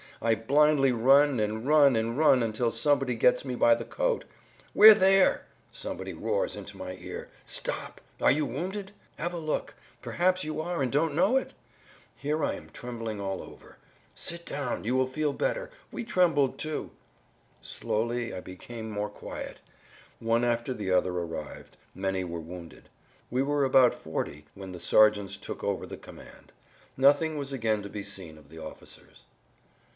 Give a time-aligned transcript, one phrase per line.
[0.19, 4.23] I blindly run and run and run, until somebody gets me by my coat.
[4.73, 7.29] "We're there!" somebody roars into my ear.
[7.45, 8.01] "Stop!
[8.19, 8.91] Are you wounded?
[9.17, 11.53] Have a look; perhaps you are and don't know it?"
[12.15, 13.77] Here I am trembling all over.
[14.15, 16.91] "Sit down; you will feel better; we trembled too."
[17.61, 19.59] Slowly I became more quiet.
[20.19, 22.89] One after the other arrived; many were wounded.
[23.29, 26.51] We were about forty when the sergeants took over the command.
[26.97, 29.25] Nothing was again to be seen of the officers.